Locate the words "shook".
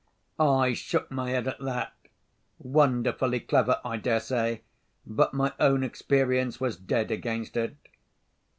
0.73-1.11